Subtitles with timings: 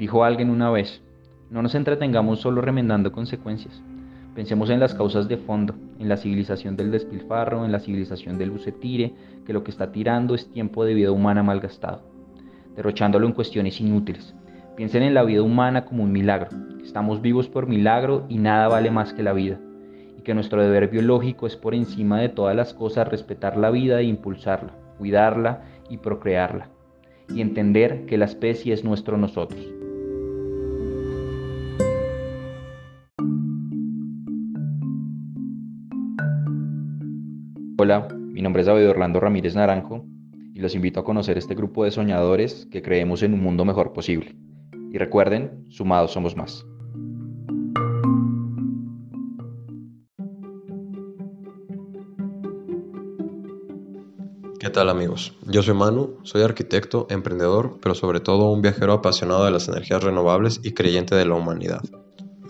[0.00, 1.02] Dijo alguien una vez,
[1.50, 3.82] no nos entretengamos solo remendando consecuencias.
[4.34, 8.50] Pensemos en las causas de fondo, en la civilización del despilfarro, en la civilización del
[8.50, 9.12] bucetire,
[9.44, 12.00] que lo que está tirando es tiempo de vida humana malgastado,
[12.74, 14.34] derrochándolo en cuestiones inútiles.
[14.74, 16.48] Piensen en la vida humana como un milagro.
[16.82, 19.60] Estamos vivos por milagro y nada vale más que la vida.
[20.16, 24.00] Y que nuestro deber biológico es por encima de todas las cosas respetar la vida
[24.00, 25.60] e impulsarla, cuidarla
[25.90, 26.68] y procrearla.
[27.28, 29.60] Y entender que la especie es nuestro nosotros.
[37.82, 40.04] Hola, mi nombre es David Orlando Ramírez Naranjo
[40.52, 43.94] y los invito a conocer este grupo de soñadores que creemos en un mundo mejor
[43.94, 44.36] posible.
[44.92, 46.66] Y recuerden, sumados somos más.
[54.58, 55.34] ¿Qué tal amigos?
[55.46, 60.04] Yo soy Manu, soy arquitecto, emprendedor, pero sobre todo un viajero apasionado de las energías
[60.04, 61.80] renovables y creyente de la humanidad.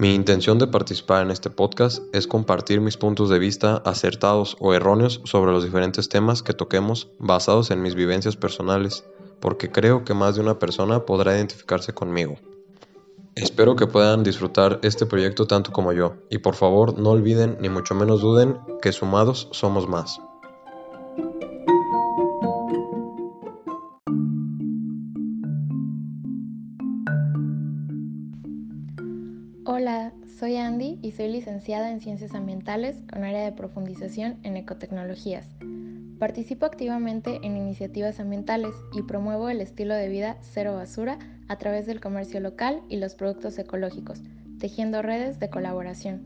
[0.00, 4.72] Mi intención de participar en este podcast es compartir mis puntos de vista acertados o
[4.72, 9.04] erróneos sobre los diferentes temas que toquemos basados en mis vivencias personales,
[9.40, 12.36] porque creo que más de una persona podrá identificarse conmigo.
[13.34, 17.68] Espero que puedan disfrutar este proyecto tanto como yo, y por favor no olviden ni
[17.68, 20.18] mucho menos duden que sumados somos más.
[30.38, 35.48] Soy Andy y soy licenciada en Ciencias Ambientales con área de profundización en ecotecnologías.
[36.20, 41.18] Participo activamente en iniciativas ambientales y promuevo el estilo de vida cero basura
[41.48, 44.22] a través del comercio local y los productos ecológicos,
[44.60, 46.22] tejiendo redes de colaboración.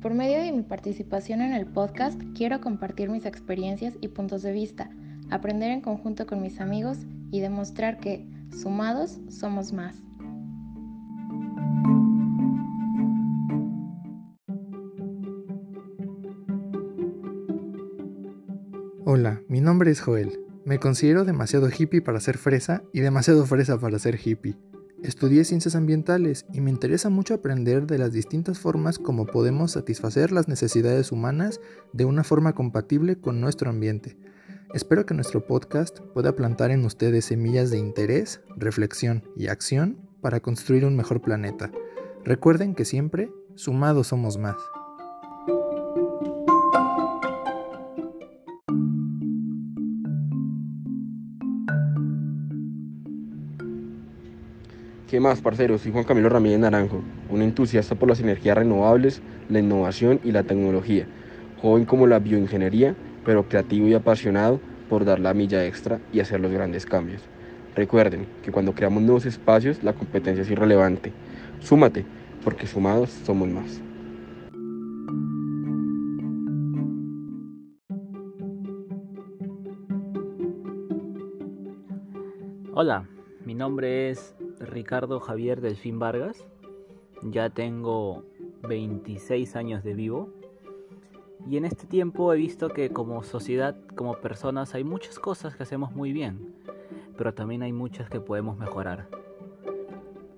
[0.00, 4.52] Por medio de mi participación en el podcast, quiero compartir mis experiencias y puntos de
[4.52, 4.90] vista,
[5.28, 6.98] aprender en conjunto con mis amigos
[7.32, 9.96] y demostrar que, sumados, somos más.
[19.04, 20.38] Hola, mi nombre es Joel.
[20.64, 24.56] Me considero demasiado hippie para ser fresa y demasiado fresa para ser hippie.
[25.02, 30.30] Estudié ciencias ambientales y me interesa mucho aprender de las distintas formas como podemos satisfacer
[30.30, 31.60] las necesidades humanas
[31.92, 34.16] de una forma compatible con nuestro ambiente.
[34.72, 40.38] Espero que nuestro podcast pueda plantar en ustedes semillas de interés, reflexión y acción para
[40.38, 41.72] construir un mejor planeta.
[42.24, 44.58] Recuerden que siempre, sumados somos más.
[55.12, 55.82] ¿Qué más, parceros?
[55.82, 60.42] Soy Juan Camilo Ramírez Naranjo, un entusiasta por las energías renovables, la innovación y la
[60.42, 61.06] tecnología.
[61.60, 64.58] Joven como la bioingeniería, pero creativo y apasionado
[64.88, 67.20] por dar la milla extra y hacer los grandes cambios.
[67.76, 71.12] Recuerden que cuando creamos nuevos espacios, la competencia es irrelevante.
[71.60, 72.06] Súmate,
[72.42, 73.82] porque sumados somos más.
[82.72, 83.06] Hola,
[83.44, 86.46] mi nombre es Ricardo Javier Delfín Vargas.
[87.22, 88.22] Ya tengo
[88.62, 90.30] 26 años de vivo.
[91.48, 95.64] Y en este tiempo he visto que como sociedad, como personas, hay muchas cosas que
[95.64, 96.54] hacemos muy bien,
[97.18, 99.08] pero también hay muchas que podemos mejorar.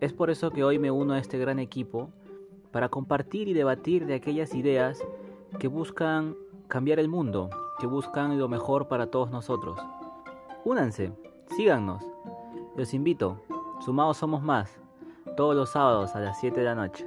[0.00, 2.08] Es por eso que hoy me uno a este gran equipo
[2.72, 5.04] para compartir y debatir de aquellas ideas
[5.58, 6.34] que buscan
[6.68, 9.78] cambiar el mundo, que buscan lo mejor para todos nosotros.
[10.64, 11.12] Únanse,
[11.54, 12.02] síganos.
[12.76, 13.40] Los invito,
[13.84, 14.70] Sumados somos más,
[15.36, 17.04] todos los sábados a las 7 de la noche.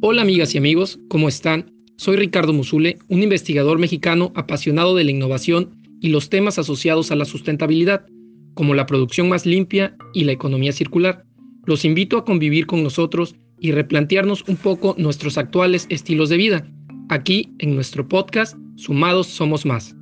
[0.00, 1.70] Hola amigas y amigos, ¿cómo están?
[1.98, 7.16] Soy Ricardo Musule, un investigador mexicano apasionado de la innovación y los temas asociados a
[7.16, 8.06] la sustentabilidad,
[8.54, 11.26] como la producción más limpia y la economía circular.
[11.66, 16.66] Los invito a convivir con nosotros y replantearnos un poco nuestros actuales estilos de vida
[17.08, 19.97] aquí en nuestro podcast Sumados Somos Más.